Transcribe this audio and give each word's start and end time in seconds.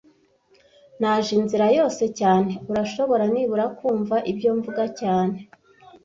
Naje 0.99 1.31
inzira 1.39 1.65
yose 1.77 2.03
cyane 2.19 2.51
Urashobora 2.71 3.23
nibura 3.33 3.65
kumva 3.77 4.15
ibyo 4.31 4.49
mvuga 4.57 4.83
cyane 4.99 5.37